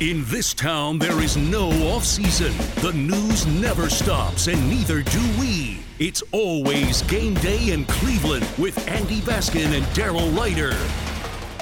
[0.00, 2.56] In this town, there is no off season.
[2.82, 5.80] The news never stops, and neither do we.
[5.98, 10.76] It's always game day in Cleveland with Andy Baskin and Daryl Ruiter.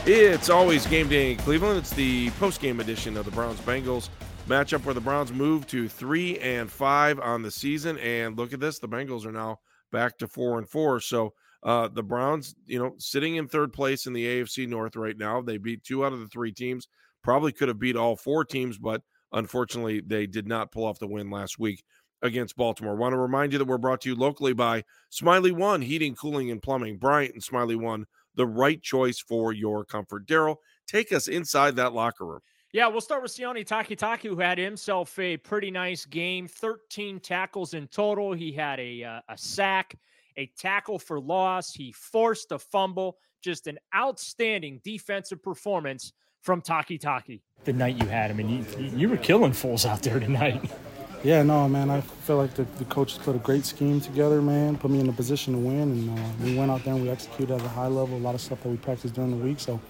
[0.05, 1.79] It's always game day in Cleveland.
[1.79, 4.11] It's the post-game edition of the Browns Bengals
[4.47, 7.97] matchup where the Browns move to three and five on the season.
[8.01, 9.61] And look at this, the Bengals are now
[9.93, 11.01] back to four and four.
[11.01, 15.17] So uh, the Browns, you know, sitting in third place in the AFC North right
[15.17, 15.41] now.
[15.41, 16.87] They beat two out of the three teams.
[17.27, 21.09] Probably could have beat all four teams, but unfortunately, they did not pull off the
[21.09, 21.83] win last week
[22.23, 22.95] against Baltimore.
[22.95, 26.15] I Want to remind you that we're brought to you locally by Smylie One Heating,
[26.15, 26.99] Cooling, and Plumbing.
[26.99, 30.25] Bryant and Smylie One, the right choice for your comfort.
[30.25, 32.39] Daryl, take us inside that locker room.
[32.73, 37.75] Yeah, we'll start with Sione Takitaki, who had himself a pretty nice game 13 tackles
[37.75, 38.35] in total.
[38.35, 39.99] He had a, uh, a sack,
[40.37, 41.73] a tackle for loss.
[41.73, 43.17] He forced a fumble.
[43.43, 46.13] Just an outstanding defensive performance
[46.47, 47.41] from Takitaki.
[47.65, 48.49] The night you had, I mean,
[48.79, 50.71] you, you were killing fools out there tonight.
[51.25, 51.91] Yeah, no, man.
[51.91, 54.77] I feel like the, the coaches put a great scheme together, man.
[54.77, 57.09] Put me in a position to win, and uh, we went out there and we
[57.09, 58.17] executed at a high level.
[58.17, 59.81] A lot of stuff that we practiced during the week, so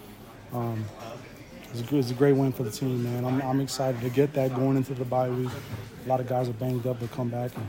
[0.54, 0.82] um,
[1.64, 3.26] it, was a, it a great win for the team, man.
[3.26, 5.50] I'm, I'm excited to get that going into the bye week.
[6.06, 7.66] A lot of guys are banged up, but come back and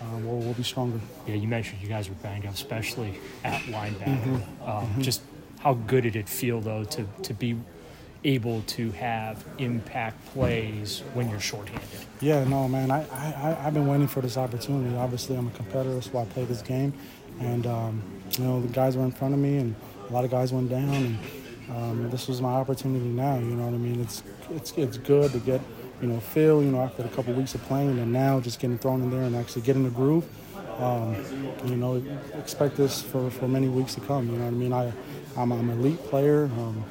[0.00, 1.00] uh, we'll, we'll, be stronger.
[1.26, 4.22] Yeah, you mentioned you guys were banged up, especially at linebacker.
[4.22, 4.62] Mm-hmm.
[4.62, 5.00] Um, mm-hmm.
[5.00, 5.22] Just
[5.60, 7.56] how good did it feel though to to be
[8.24, 12.00] able to have impact plays when you're shorthanded?
[12.20, 12.90] Yeah, no, man.
[12.90, 14.94] I, I, I've been waiting for this opportunity.
[14.96, 16.92] Obviously, I'm a competitor, that's why I play this game.
[17.40, 18.02] And, um,
[18.32, 19.74] you know, the guys were in front of me, and
[20.08, 20.88] a lot of guys went down.
[20.88, 21.18] And
[21.70, 24.00] um, this was my opportunity now, you know what I mean?
[24.00, 25.60] It's, it's, it's good to get,
[26.02, 28.58] you know, feel, you know, after a couple of weeks of playing, and now just
[28.58, 30.26] getting thrown in there and actually getting the groove.
[30.78, 31.16] Um,
[31.64, 32.02] you know,
[32.34, 34.30] expect this for, for many weeks to come.
[34.30, 34.72] You know what I mean?
[34.72, 34.92] I,
[35.36, 36.44] I'm, I'm an elite player.
[36.44, 36.84] Um,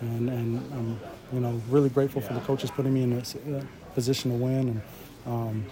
[0.00, 1.00] and, and I'm
[1.32, 3.62] you know really grateful for the coaches putting me in a uh,
[3.94, 4.82] position to win, and
[5.26, 5.64] um,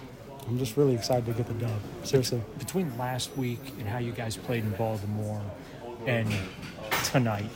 [0.47, 1.79] I'm just really excited to get the dub.
[2.03, 2.41] Seriously.
[2.57, 5.41] Between last week and how you guys played in Baltimore,
[6.05, 6.31] and
[7.05, 7.49] tonight,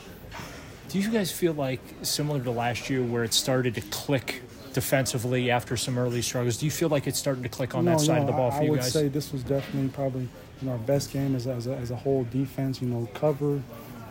[0.89, 4.41] do you guys feel like similar to last year where it started to click
[4.73, 6.57] defensively after some early struggles?
[6.57, 8.33] Do you feel like it's starting to click on no, that side no, of the
[8.33, 8.95] ball I, for you guys?
[8.95, 10.21] I would say this was definitely probably
[10.61, 12.81] you know, our best game as, as, a, as a whole defense.
[12.81, 13.61] You know, cover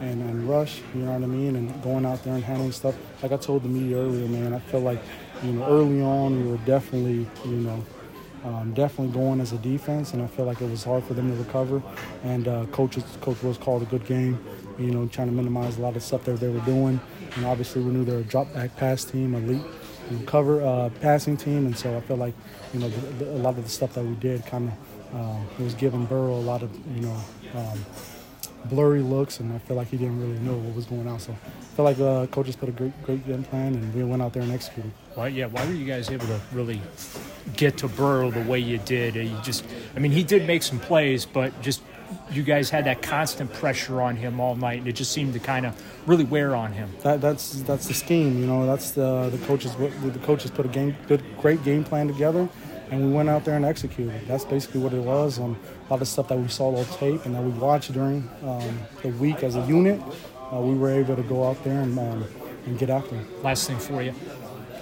[0.00, 2.94] and, and rush, you know what I mean, and going out there and handling stuff.
[3.22, 5.00] Like I told the media earlier, man, I feel like,
[5.42, 7.84] you know, early on we were definitely, you know,
[8.44, 11.30] um, definitely going as a defense, and I feel like it was hard for them
[11.30, 11.82] to recover.
[12.22, 12.98] And uh, Coach
[13.42, 14.38] Rose called a good game,
[14.78, 17.00] you know, trying to minimize a lot of stuff that they were doing.
[17.34, 19.62] And obviously, we knew they were a drop back pass team, elite
[20.10, 22.34] you know, cover uh, passing team, and so I feel like,
[22.72, 25.62] you know, the, the, a lot of the stuff that we did kind of uh,
[25.62, 27.16] was giving Burrow a lot of, you know.
[27.54, 27.84] Um,
[28.68, 31.18] blurry looks, and I feel like he didn't really know what was going on.
[31.18, 34.22] So I feel like uh, coaches put a great, great game plan, and we went
[34.22, 34.92] out there and executed.
[35.14, 36.80] Why, yeah, why were you guys able to really
[37.56, 39.14] get to Burrow the way you did?
[39.14, 39.64] You just,
[39.94, 41.82] I mean, he did make some plays, but just
[42.30, 45.38] you guys had that constant pressure on him all night, and it just seemed to
[45.38, 46.90] kind of really wear on him.
[47.02, 48.66] That, that's that's the scheme, you know.
[48.66, 49.74] That's the the coaches.
[49.76, 52.48] The coaches put a game, good, great game plan together,
[52.90, 54.26] and we went out there and executed.
[54.26, 55.38] That's basically what it was.
[55.38, 55.56] Um,
[55.88, 58.78] a lot of stuff that we saw on tape and that we watched during um,
[59.02, 60.00] the week as a unit,
[60.52, 62.24] uh, we were able to go out there and, um,
[62.66, 63.26] and get after them.
[63.42, 64.14] Last thing for you,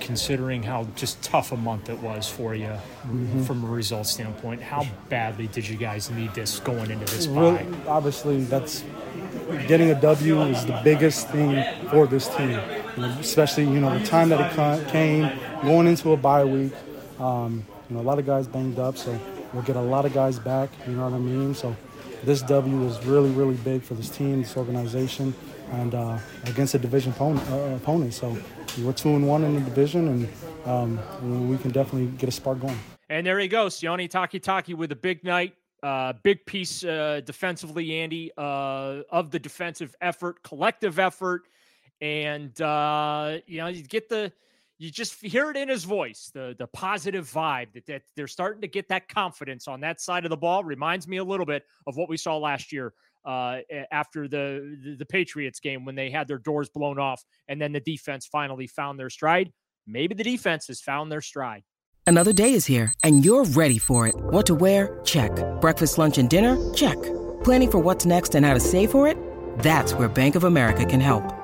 [0.01, 3.43] considering how just tough a month it was for you mm-hmm.
[3.45, 7.67] from a result standpoint, how badly did you guys need this going into this bye?
[7.87, 8.85] obviously, that's
[9.67, 12.51] getting a W is the biggest thing for this team,
[12.97, 15.31] know, especially you know the time that it came,
[15.63, 16.73] going into a bye week.
[17.19, 17.65] Um,
[17.95, 19.19] know, a lot of guys banged up, so
[19.53, 20.71] we'll get a lot of guys back.
[20.87, 21.55] You know what I mean?
[21.55, 21.75] So
[22.25, 25.35] this W is really, really big for this team, this organization,
[25.73, 28.15] and uh, against a division opponent, uh, opponent.
[28.15, 28.37] So
[28.81, 30.29] we're two and one in the division, and
[30.67, 32.79] um, we can definitely get a spark going.
[33.09, 35.55] And there he goes, Sione Takitaki with a big night.
[35.83, 41.43] Uh, big piece uh, defensively, Andy, uh, of the defensive effort, collective effort,
[42.01, 44.33] and uh, you know you get the
[44.79, 48.61] you just hear it in his voice, the the positive vibe that, that they're starting
[48.63, 50.65] to get that confidence on that side of the ball.
[50.65, 52.93] Reminds me a little bit of what we saw last year
[53.25, 53.59] uh,
[53.93, 57.73] after the, the the Patriots game when they had their doors blown off, and then
[57.73, 59.53] the defense finally found their stride.
[59.87, 61.63] Maybe the defense has found their stride.
[62.07, 64.15] Another day is here, and you're ready for it.
[64.17, 65.01] What to wear?
[65.05, 65.31] Check.
[65.61, 66.73] Breakfast, lunch, and dinner?
[66.75, 67.01] Check.
[67.45, 69.17] Planning for what's next and how to save for it?
[69.61, 71.44] That's where Bank of America can help.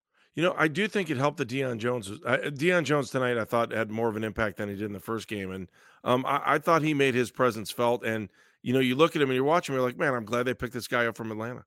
[0.35, 2.09] You know, I do think it helped that Deion Jones.
[2.09, 4.93] Uh, Deion Jones tonight, I thought had more of an impact than he did in
[4.93, 5.67] the first game, and
[6.03, 8.05] um, I, I thought he made his presence felt.
[8.05, 8.29] And
[8.61, 10.53] you know, you look at him and you're watching, you're like, man, I'm glad they
[10.53, 11.65] picked this guy up from Atlanta.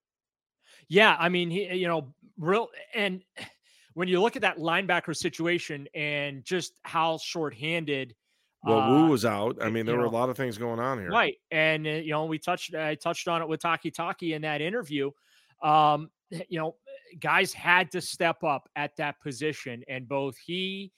[0.89, 3.23] Yeah, I mean, he, you know, real and
[3.95, 8.15] when you look at that linebacker situation and just how shorthanded.
[8.63, 9.59] Well, uh, Wu was out.
[9.61, 11.37] I mean, there were know, a lot of things going on here, right?
[11.51, 15.11] And uh, you know, we touched, I touched on it with Takitaki in that interview.
[15.63, 16.77] Um, you know,
[17.21, 20.93] guys had to step up at that position, and both he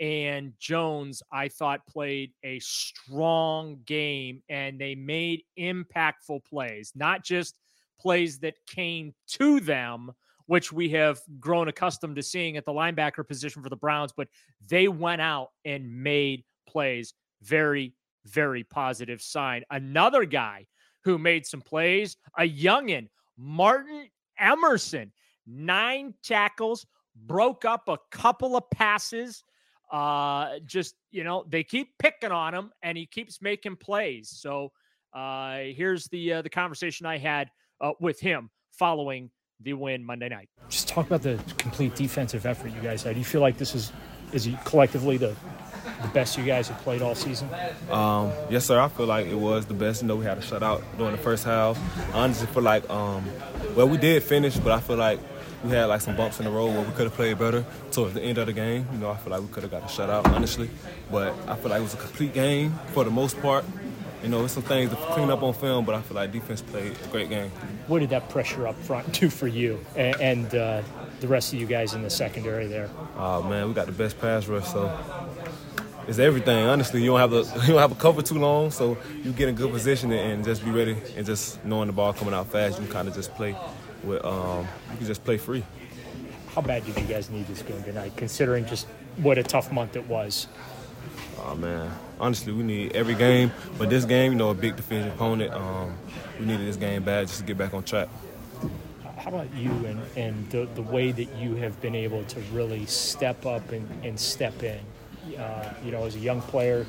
[0.00, 7.56] and Jones, I thought, played a strong game and they made impactful plays, not just
[8.00, 10.12] plays that came to them,
[10.46, 14.28] which we have grown accustomed to seeing at the linebacker position for the Browns, but
[14.68, 17.14] they went out and made plays.
[17.42, 17.94] Very,
[18.26, 19.62] very positive sign.
[19.70, 20.66] Another guy
[21.04, 24.08] who made some plays, a youngin, Martin
[24.38, 25.12] Emerson,
[25.46, 29.44] nine tackles, broke up a couple of passes
[29.94, 34.28] uh, just you know they keep picking on him, and he keeps making plays.
[34.34, 34.72] So
[35.12, 37.48] uh, here's the uh, the conversation I had
[37.80, 39.30] uh, with him following
[39.60, 40.48] the win Monday night.
[40.68, 43.14] Just talk about the complete defensive effort you guys had.
[43.14, 43.92] Do you feel like this is
[44.32, 45.36] is collectively the
[46.02, 47.48] the best you guys have played all season?
[47.88, 48.80] Um, yes, sir.
[48.80, 50.02] I feel like it was the best.
[50.02, 51.78] You know, we had a shutout during the first half.
[52.12, 53.24] I honestly feel like, um,
[53.76, 55.20] well, we did finish, but I feel like
[55.64, 58.12] we had like some bumps in the road where we could have played better towards
[58.14, 58.86] the end of the game.
[58.92, 60.68] You know, I feel like we could have got a shutout, honestly.
[61.10, 63.64] But I feel like it was a complete game for the most part.
[64.22, 66.92] You know, some things to clean up on film, but I feel like defense played
[67.04, 67.50] a great game.
[67.88, 70.82] What did that pressure up front do for you and, and uh,
[71.20, 72.90] the rest of you guys in the secondary there?
[73.16, 74.98] Oh man, we got the best pass rush, so
[76.06, 76.66] it's everything.
[76.66, 79.48] Honestly, you don't have the you don't have a cover too long, so you get
[79.48, 82.80] in good position and just be ready and just knowing the ball coming out fast,
[82.80, 83.54] you kind of just play
[84.04, 85.64] with um, you can just play free.
[86.54, 88.86] How bad did you guys need this game tonight, considering just
[89.16, 90.46] what a tough month it was?
[91.40, 91.90] Oh man,
[92.20, 95.52] honestly, we need every game, but this game, you know, a big defensive opponent.
[95.52, 95.96] Um,
[96.38, 98.08] we needed this game bad just to get back on track.
[99.18, 102.84] How about you and, and the, the way that you have been able to really
[102.86, 104.80] step up and, and step in?
[105.38, 106.84] Uh, you know, as a young player,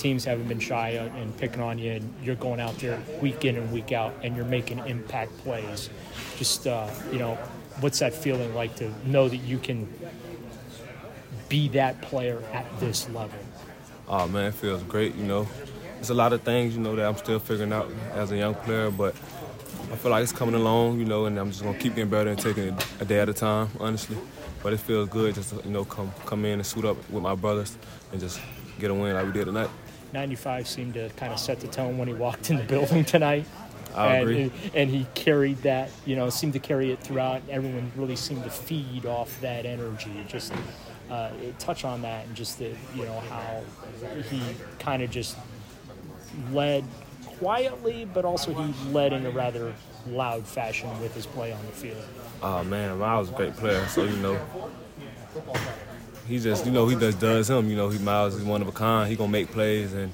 [0.00, 3.56] teams haven't been shy and picking on you, and you're going out there week in
[3.56, 5.90] and week out, and you're making impact plays.
[6.36, 7.34] Just uh, you know,
[7.80, 9.86] what's that feeling like to know that you can
[11.48, 13.38] be that player at this level?
[14.08, 15.14] Oh man, it feels great.
[15.14, 15.48] You know,
[15.98, 18.54] it's a lot of things you know that I'm still figuring out as a young
[18.54, 19.14] player, but
[19.92, 20.98] I feel like it's coming along.
[20.98, 23.28] You know, and I'm just gonna keep getting better and taking it a day at
[23.28, 24.16] a time, honestly.
[24.62, 27.22] But it feels good just to you know come come in and suit up with
[27.22, 27.76] my brothers
[28.12, 28.40] and just
[28.78, 29.68] get a win like we did tonight.
[30.12, 33.46] 95 seemed to kind of set the tone when he walked in the building tonight.
[33.94, 34.52] I and, agree.
[34.74, 37.42] And he carried that, you know, seemed to carry it throughout.
[37.48, 40.24] Everyone really seemed to feed off that energy.
[40.28, 40.52] Just
[41.10, 43.62] uh, touch on that and just the, you know, how
[44.30, 44.40] he
[44.78, 45.36] kind of just
[46.52, 46.84] led
[47.38, 49.74] quietly, but also he led in a rather
[50.06, 52.04] loud fashion with his play on the field.
[52.42, 53.84] Oh man, Myles was a great player.
[53.88, 54.38] So you know,
[56.30, 57.68] he just you know he just does him.
[57.68, 59.10] You know, he Myles is one of a kind.
[59.10, 60.12] He gonna make plays and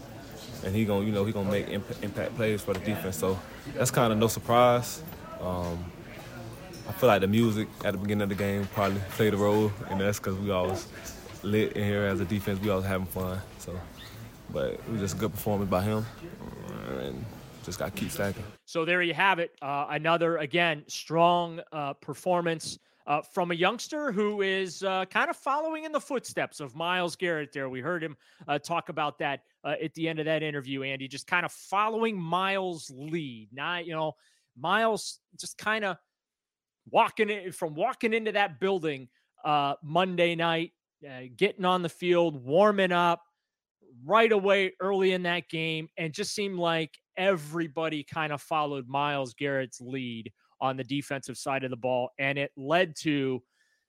[0.65, 3.19] and he gonna you know he gonna make imp- impact plays for the defense.
[3.19, 3.39] So
[3.75, 5.03] that's kind of no surprise.
[5.41, 5.85] Um,
[6.89, 9.71] I feel like the music at the beginning of the game probably played a role,
[9.91, 10.87] and that's because we always
[11.43, 12.61] lit in here as a defense.
[12.61, 13.41] We always having fun.
[13.59, 13.79] So
[14.51, 16.07] but it was just a good performance by him,
[16.99, 17.25] and
[17.67, 18.45] just got to keep stacking.
[18.65, 19.51] So there you have it.
[19.61, 22.79] Uh, another again strong uh, performance.
[23.07, 27.15] Uh, from a youngster who is uh, kind of following in the footsteps of Myles
[27.15, 27.69] Garrett there.
[27.69, 28.17] We heard him
[28.49, 31.53] uh, talk about that uh, at the end of that interview, Andy, just kind of
[31.53, 33.51] following Myles' lead.
[33.53, 34.17] Not, you know,
[34.59, 35.99] Myles just kind of
[36.91, 39.07] walking in from walking into that building
[39.45, 40.73] uh, Monday night,
[41.09, 43.23] uh, getting on the field, warming up
[44.05, 49.35] right away early in that game, and just seemed like everybody kind of followed Myles
[49.35, 52.11] Garrett's lead on the defensive side of the ball.
[52.19, 53.43] And it led to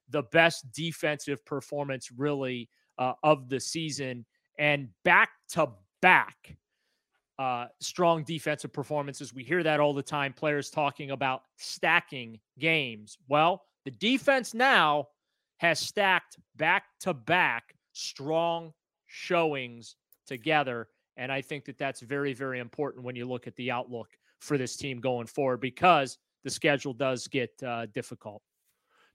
[0.10, 4.25] the best defensive performance, really, uh, of the season.
[4.57, 5.69] And back to
[6.01, 6.57] back
[7.39, 9.34] uh, strong defensive performances.
[9.34, 10.34] We hear that all the time.
[10.34, 13.17] Players talking about stacking games.
[13.27, 15.10] Well, the defense now
[15.57, 18.74] has stacked back to back strong
[19.05, 20.88] showings together.
[21.17, 24.09] And I think that that's very, very important when you look at the outlook
[24.39, 28.41] for this team going forward because the schedule does get uh, difficult.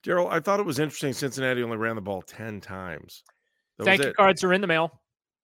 [0.04, 1.12] Daryl, I thought it was interesting.
[1.12, 3.22] Cincinnati only ran the ball 10 times.
[3.78, 5.00] That Thank you cards are in the mail.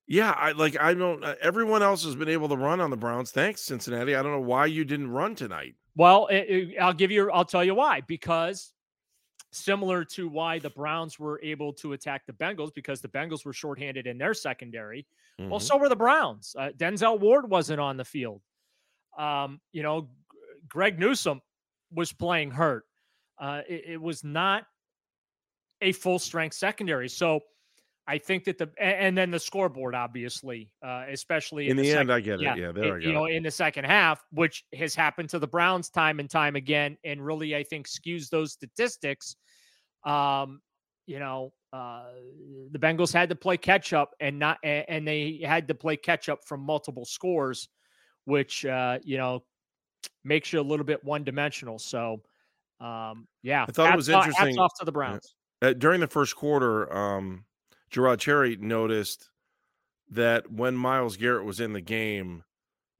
[0.08, 2.96] Yeah, I like I don't uh, everyone else has been able to run on the
[2.96, 3.30] Browns.
[3.30, 4.16] Thanks Cincinnati.
[4.16, 5.74] I don't know why you didn't run tonight.
[5.96, 8.72] Well, it, it, I'll give you I'll tell you why because
[9.52, 13.52] similar to why the Browns were able to attack the Bengals because the Bengals were
[13.52, 15.07] shorthanded in their secondary.
[15.40, 15.50] Mm-hmm.
[15.50, 16.55] Well, so were the Browns.
[16.59, 18.43] Uh, Denzel Ward wasn't on the field.
[19.19, 20.09] Um, you know,
[20.69, 21.40] Greg Newsome
[21.93, 22.85] was playing hurt.
[23.38, 24.64] Uh, it, it was not
[25.81, 27.09] a full strength secondary.
[27.09, 27.40] So
[28.08, 31.88] I think that the and then the scoreboard, obviously, uh, especially in, in the, the
[31.90, 32.42] second, end, I get it.
[32.42, 35.46] Yeah, yeah there it, You know, in the second half, which has happened to the
[35.46, 39.36] Browns time and time again, and really, I think, skews those statistics.
[40.04, 40.62] Um,
[41.06, 42.04] you know, uh,
[42.70, 46.30] the Bengals had to play catch up, and not, and they had to play catch
[46.30, 47.68] up from multiple scores,
[48.24, 49.44] which uh, you know
[50.24, 51.78] makes you a little bit one dimensional.
[51.78, 52.22] So,
[52.80, 54.46] um, yeah, I thought it was interesting.
[54.46, 55.34] Hats off to the Browns.
[55.60, 57.44] Uh, during the first quarter, um,
[57.90, 59.30] Jerod Cherry noticed
[60.11, 62.45] that when Myles Garrett was in the game,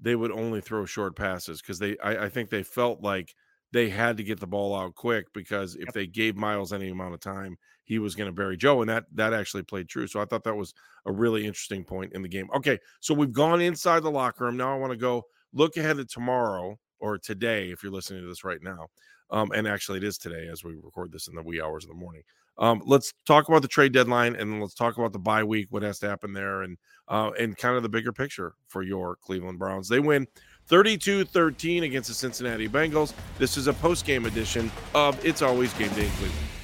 [0.01, 3.35] they would only throw short passes because they, I, I, think they felt like
[3.73, 5.95] they had to get the ball out quick because if yep.
[5.95, 9.05] they gave Myles any amount of time, he was going to bury Joe, and that
[9.15, 10.07] that actually played true.
[10.07, 10.75] So I thought that was
[11.07, 12.49] a really interesting point in the game.
[12.55, 14.59] Okay, so we've gone inside the locker room.
[14.59, 18.29] Now I want to go look ahead to tomorrow or today if you're listening to
[18.29, 18.89] this right now.
[19.31, 21.89] Um, and actually, it is today as we record this in the wee hours of
[21.89, 22.23] the morning.
[22.59, 25.83] Um, let's talk about the trade deadline and let's talk about the bye week, what
[25.83, 26.77] has to happen there, and
[27.09, 29.89] uh, and kind of the bigger picture for your Cleveland Browns.
[29.89, 30.27] They win
[30.67, 33.15] 32 13 against the Cincinnati Bengals.
[33.39, 36.58] This is a post game edition of It's Always Game Day in Cleveland.